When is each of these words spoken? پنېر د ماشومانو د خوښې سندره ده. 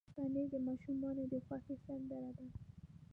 پنېر 0.15 0.47
د 0.53 0.55
ماشومانو 0.67 1.23
د 1.31 1.33
خوښې 1.45 1.75
سندره 1.85 2.31
ده. 2.37 2.45